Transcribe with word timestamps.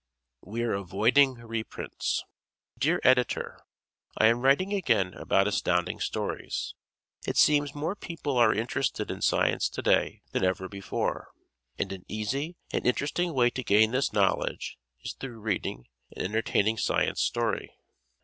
We're 0.41 0.73
Avoiding 0.73 1.35
Reprints 1.35 2.23
Dear 2.75 2.99
Editor: 3.03 3.59
I 4.17 4.25
am 4.29 4.39
writing 4.41 4.73
again 4.73 5.13
about 5.13 5.47
Astounding 5.47 5.99
Stories. 5.99 6.73
It 7.27 7.37
seems 7.37 7.75
more 7.75 7.95
people 7.95 8.35
are 8.37 8.51
interested 8.51 9.11
in 9.11 9.21
science 9.21 9.69
to 9.69 9.83
day 9.83 10.23
than 10.31 10.43
ever 10.43 10.67
before, 10.67 11.27
and 11.77 11.91
an 11.91 12.03
easy 12.07 12.55
and 12.73 12.87
interesting 12.87 13.35
way 13.35 13.51
to 13.51 13.63
gain 13.63 13.91
this 13.91 14.11
knowledge 14.11 14.79
is 15.03 15.13
through 15.13 15.39
reading 15.39 15.87
an 16.15 16.23
entertaining 16.23 16.79
science 16.79 17.21
story. 17.21 17.69